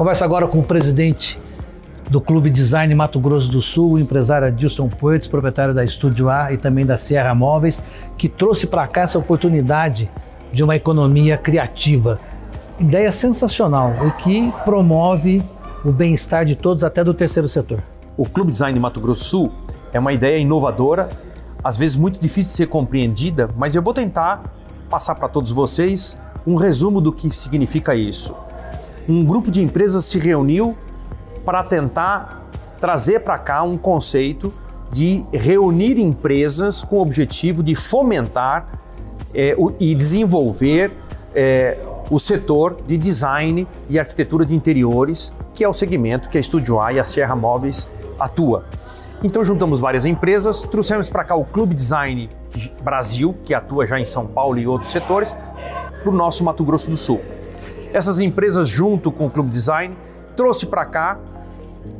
converso 0.00 0.24
agora 0.24 0.48
com 0.48 0.60
o 0.60 0.62
presidente 0.62 1.38
do 2.08 2.22
Clube 2.22 2.48
Design 2.48 2.94
Mato 2.94 3.20
Grosso 3.20 3.50
do 3.50 3.60
Sul, 3.60 3.92
o 3.92 3.98
empresário 3.98 4.46
Adilson 4.46 4.88
Puertes, 4.88 5.28
proprietário 5.28 5.74
da 5.74 5.84
Estúdio 5.84 6.30
A 6.30 6.54
e 6.54 6.56
também 6.56 6.86
da 6.86 6.96
Sierra 6.96 7.34
Móveis, 7.34 7.82
que 8.16 8.26
trouxe 8.26 8.66
para 8.66 8.86
cá 8.86 9.02
essa 9.02 9.18
oportunidade 9.18 10.10
de 10.50 10.64
uma 10.64 10.74
economia 10.74 11.36
criativa. 11.36 12.18
Ideia 12.78 13.12
sensacional 13.12 13.92
e 14.06 14.10
que 14.12 14.50
promove 14.64 15.42
o 15.84 15.92
bem-estar 15.92 16.46
de 16.46 16.56
todos, 16.56 16.82
até 16.82 17.04
do 17.04 17.12
terceiro 17.12 17.46
setor. 17.46 17.82
O 18.16 18.24
Clube 18.24 18.52
Design 18.52 18.80
Mato 18.80 19.02
Grosso 19.02 19.20
do 19.20 19.26
Sul 19.26 19.52
é 19.92 19.98
uma 19.98 20.14
ideia 20.14 20.38
inovadora, 20.38 21.10
às 21.62 21.76
vezes 21.76 21.96
muito 21.96 22.18
difícil 22.18 22.52
de 22.52 22.56
ser 22.56 22.66
compreendida, 22.68 23.50
mas 23.54 23.74
eu 23.74 23.82
vou 23.82 23.92
tentar 23.92 24.44
passar 24.88 25.14
para 25.14 25.28
todos 25.28 25.50
vocês 25.50 26.18
um 26.46 26.54
resumo 26.54 27.02
do 27.02 27.12
que 27.12 27.30
significa 27.36 27.94
isso. 27.94 28.34
Um 29.10 29.24
grupo 29.24 29.50
de 29.50 29.60
empresas 29.60 30.04
se 30.04 30.20
reuniu 30.20 30.78
para 31.44 31.64
tentar 31.64 32.48
trazer 32.80 33.18
para 33.18 33.36
cá 33.38 33.60
um 33.64 33.76
conceito 33.76 34.52
de 34.92 35.24
reunir 35.32 35.98
empresas 35.98 36.84
com 36.84 36.98
o 36.98 37.02
objetivo 37.02 37.60
de 37.60 37.74
fomentar 37.74 38.78
é, 39.34 39.52
o, 39.58 39.72
e 39.80 39.96
desenvolver 39.96 40.92
é, 41.34 41.76
o 42.08 42.20
setor 42.20 42.76
de 42.86 42.96
design 42.96 43.66
e 43.88 43.98
arquitetura 43.98 44.46
de 44.46 44.54
interiores, 44.54 45.34
que 45.54 45.64
é 45.64 45.68
o 45.68 45.74
segmento 45.74 46.28
que 46.28 46.38
a 46.38 46.42
Studio 46.42 46.78
A 46.78 46.92
e 46.92 47.00
a 47.00 47.04
Sierra 47.04 47.34
Móveis 47.34 47.90
atua. 48.16 48.64
Então 49.24 49.44
juntamos 49.44 49.80
várias 49.80 50.06
empresas, 50.06 50.62
trouxemos 50.62 51.10
para 51.10 51.24
cá 51.24 51.34
o 51.34 51.44
Clube 51.44 51.74
Design 51.74 52.30
Brasil, 52.80 53.34
que 53.44 53.54
atua 53.54 53.88
já 53.88 53.98
em 53.98 54.04
São 54.04 54.28
Paulo 54.28 54.56
e 54.56 54.68
outros 54.68 54.92
setores, 54.92 55.34
para 56.00 56.08
o 56.08 56.12
nosso 56.12 56.44
Mato 56.44 56.62
Grosso 56.64 56.88
do 56.88 56.96
Sul. 56.96 57.20
Essas 57.92 58.20
empresas, 58.20 58.68
junto 58.68 59.10
com 59.10 59.26
o 59.26 59.30
Clube 59.30 59.50
Design, 59.50 59.96
trouxe 60.36 60.66
para 60.66 60.84
cá 60.84 61.18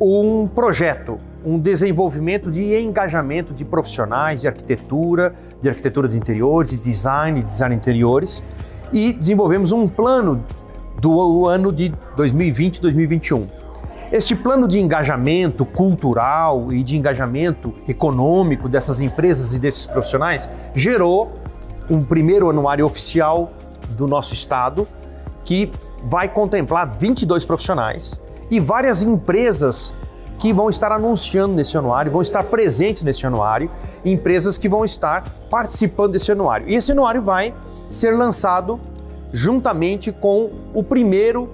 um 0.00 0.48
projeto, 0.48 1.20
um 1.44 1.60
desenvolvimento 1.60 2.50
de 2.50 2.76
engajamento 2.76 3.54
de 3.54 3.64
profissionais 3.64 4.40
de 4.40 4.48
arquitetura, 4.48 5.32
de 5.62 5.68
arquitetura 5.68 6.08
de 6.08 6.16
interior, 6.16 6.66
de 6.66 6.76
design, 6.76 7.40
de 7.40 7.48
design 7.48 7.74
interiores, 7.74 8.42
e 8.92 9.12
desenvolvemos 9.12 9.70
um 9.70 9.86
plano 9.86 10.44
do 11.00 11.46
ano 11.46 11.72
de 11.72 11.92
2020 12.16 12.80
2021. 12.80 13.48
Este 14.10 14.34
plano 14.34 14.66
de 14.66 14.80
engajamento 14.80 15.64
cultural 15.64 16.72
e 16.72 16.82
de 16.82 16.96
engajamento 16.96 17.72
econômico 17.88 18.68
dessas 18.68 19.00
empresas 19.00 19.54
e 19.54 19.60
desses 19.60 19.86
profissionais 19.86 20.50
gerou 20.74 21.30
um 21.88 22.02
primeiro 22.02 22.50
anuário 22.50 22.84
oficial 22.84 23.52
do 23.90 24.08
nosso 24.08 24.34
estado 24.34 24.86
que 25.46 25.70
vai 26.04 26.28
contemplar 26.28 26.86
22 26.86 27.44
profissionais 27.44 28.20
e 28.50 28.60
várias 28.60 29.02
empresas 29.02 29.94
que 30.38 30.52
vão 30.52 30.68
estar 30.68 30.92
anunciando 30.92 31.54
nesse 31.54 31.78
anuário, 31.78 32.12
vão 32.12 32.20
estar 32.20 32.44
presentes 32.44 33.02
nesse 33.02 33.26
anuário, 33.26 33.70
empresas 34.04 34.58
que 34.58 34.68
vão 34.68 34.84
estar 34.84 35.24
participando 35.48 36.12
desse 36.12 36.30
anuário. 36.30 36.68
E 36.68 36.74
esse 36.74 36.92
anuário 36.92 37.22
vai 37.22 37.54
ser 37.88 38.10
lançado 38.10 38.78
juntamente 39.32 40.12
com 40.12 40.50
o 40.74 40.82
primeiro 40.82 41.48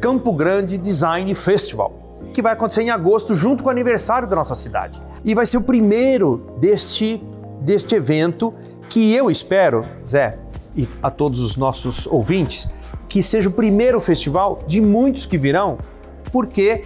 Campo 0.00 0.32
Grande 0.32 0.78
Design 0.78 1.34
Festival, 1.34 1.92
que 2.32 2.40
vai 2.40 2.52
acontecer 2.52 2.82
em 2.82 2.90
agosto, 2.90 3.34
junto 3.34 3.62
com 3.62 3.68
o 3.68 3.72
aniversário 3.72 4.26
da 4.26 4.36
nossa 4.36 4.54
cidade. 4.54 5.02
E 5.24 5.34
vai 5.34 5.44
ser 5.44 5.58
o 5.58 5.62
primeiro 5.62 6.54
deste, 6.58 7.22
deste 7.60 7.94
evento 7.94 8.54
que 8.88 9.14
eu 9.14 9.30
espero, 9.30 9.84
Zé, 10.04 10.38
e 10.76 10.88
a 11.02 11.10
todos 11.10 11.40
os 11.40 11.56
nossos 11.56 12.06
ouvintes, 12.06 12.68
que 13.14 13.22
seja 13.22 13.48
o 13.48 13.52
primeiro 13.52 14.00
festival 14.00 14.64
de 14.66 14.80
muitos 14.80 15.24
que 15.24 15.38
virão, 15.38 15.78
porque 16.32 16.82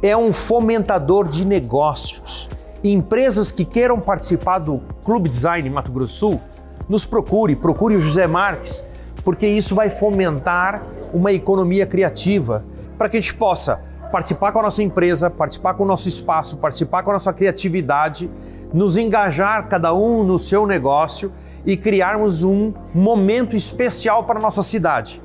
é 0.00 0.16
um 0.16 0.32
fomentador 0.32 1.26
de 1.26 1.44
negócios. 1.44 2.48
Empresas 2.84 3.50
que 3.50 3.64
queiram 3.64 3.98
participar 3.98 4.60
do 4.60 4.80
Clube 5.02 5.28
Design 5.28 5.68
Mato 5.68 5.90
Grosso 5.90 6.14
Sul, 6.14 6.40
nos 6.88 7.04
procure, 7.04 7.56
procure 7.56 7.96
o 7.96 8.00
José 8.00 8.24
Marques, 8.28 8.84
porque 9.24 9.48
isso 9.48 9.74
vai 9.74 9.90
fomentar 9.90 10.80
uma 11.12 11.32
economia 11.32 11.84
criativa 11.86 12.64
para 12.96 13.08
que 13.08 13.16
a 13.16 13.20
gente 13.20 13.34
possa 13.34 13.82
participar 14.12 14.52
com 14.52 14.60
a 14.60 14.62
nossa 14.62 14.80
empresa, 14.80 15.28
participar 15.28 15.74
com 15.74 15.82
o 15.82 15.88
nosso 15.88 16.08
espaço, 16.08 16.58
participar 16.58 17.02
com 17.02 17.10
a 17.10 17.14
nossa 17.14 17.32
criatividade, 17.32 18.30
nos 18.72 18.96
engajar 18.96 19.66
cada 19.66 19.92
um 19.92 20.22
no 20.22 20.38
seu 20.38 20.68
negócio 20.68 21.32
e 21.66 21.76
criarmos 21.76 22.44
um 22.44 22.72
momento 22.94 23.56
especial 23.56 24.22
para 24.22 24.38
a 24.38 24.42
nossa 24.42 24.62
cidade. 24.62 25.20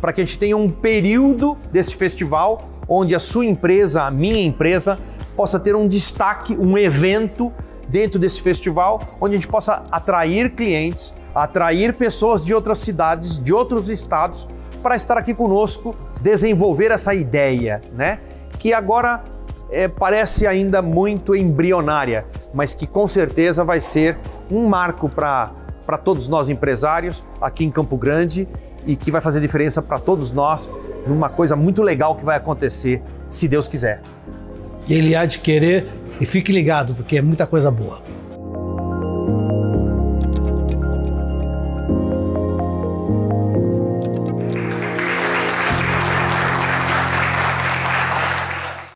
Para 0.00 0.12
que 0.12 0.20
a 0.20 0.24
gente 0.24 0.38
tenha 0.38 0.56
um 0.56 0.70
período 0.70 1.56
desse 1.70 1.94
festival 1.94 2.68
onde 2.88 3.14
a 3.14 3.20
sua 3.20 3.44
empresa, 3.44 4.02
a 4.02 4.10
minha 4.10 4.42
empresa, 4.42 4.98
possa 5.36 5.60
ter 5.60 5.76
um 5.76 5.86
destaque, 5.86 6.56
um 6.56 6.76
evento 6.76 7.52
dentro 7.88 8.18
desse 8.18 8.40
festival, 8.40 9.00
onde 9.20 9.34
a 9.34 9.38
gente 9.38 9.48
possa 9.48 9.84
atrair 9.90 10.50
clientes, 10.50 11.14
atrair 11.34 11.94
pessoas 11.94 12.44
de 12.44 12.52
outras 12.52 12.78
cidades, 12.80 13.38
de 13.38 13.52
outros 13.52 13.88
estados, 13.88 14.48
para 14.82 14.96
estar 14.96 15.16
aqui 15.16 15.34
conosco, 15.34 15.94
desenvolver 16.20 16.90
essa 16.90 17.14
ideia, 17.14 17.80
né? 17.92 18.20
Que 18.58 18.72
agora 18.72 19.22
é, 19.70 19.86
parece 19.88 20.46
ainda 20.46 20.82
muito 20.82 21.34
embrionária, 21.34 22.26
mas 22.52 22.74
que 22.74 22.86
com 22.86 23.06
certeza 23.06 23.64
vai 23.64 23.80
ser 23.80 24.18
um 24.50 24.66
marco 24.66 25.08
para 25.08 25.52
todos 26.02 26.28
nós 26.28 26.48
empresários 26.48 27.22
aqui 27.40 27.64
em 27.64 27.70
Campo 27.70 27.96
Grande 27.96 28.48
e 28.86 28.96
que 28.96 29.10
vai 29.10 29.20
fazer 29.20 29.40
diferença 29.40 29.82
para 29.82 29.98
todos 29.98 30.32
nós 30.32 30.68
numa 31.06 31.28
coisa 31.28 31.56
muito 31.56 31.82
legal 31.82 32.14
que 32.14 32.24
vai 32.24 32.36
acontecer, 32.36 33.02
se 33.28 33.48
Deus 33.48 33.66
quiser. 33.66 34.00
Ele 34.88 35.14
há 35.14 35.24
de 35.24 35.38
querer 35.38 35.86
e 36.20 36.26
fique 36.26 36.52
ligado, 36.52 36.94
porque 36.94 37.16
é 37.16 37.22
muita 37.22 37.46
coisa 37.46 37.70
boa. 37.70 38.02